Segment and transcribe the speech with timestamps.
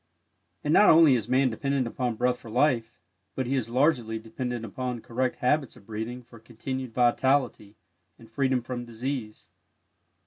[0.63, 2.97] And not only is Man dependent upon Breath for life,
[3.35, 7.75] but he is largely dependent upon correct habits of breathing for continued vitality
[8.17, 9.47] and freedom from disease.